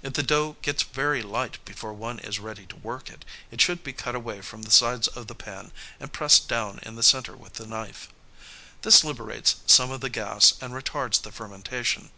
If 0.00 0.12
the 0.12 0.22
dough 0.22 0.54
gets 0.62 0.84
very 0.84 1.24
light 1.24 1.58
before 1.64 1.92
one 1.92 2.20
is 2.20 2.38
ready 2.38 2.66
to 2.66 2.76
work 2.76 3.10
it, 3.10 3.24
it 3.50 3.60
should 3.60 3.82
be 3.82 3.92
cut 3.92 4.14
away 4.14 4.40
from 4.40 4.62
the 4.62 4.70
sides 4.70 5.08
of 5.08 5.26
the 5.26 5.34
pan 5.34 5.72
and 5.98 6.12
pressed 6.12 6.46
down 6.48 6.78
in 6.84 6.94
the 6.94 7.02
center 7.02 7.36
with 7.36 7.54
the 7.54 7.66
knife. 7.66 8.08
This 8.82 9.02
liberates 9.02 9.56
some 9.66 9.90
of 9.90 10.02
the 10.02 10.08
gas 10.08 10.54
and 10.60 10.72
retards 10.72 11.20
the 11.20 11.32
fermentation. 11.32 12.12